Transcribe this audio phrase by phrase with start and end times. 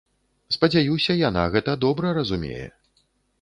[0.55, 2.65] Спадзяюся, яна гэта добра разумее.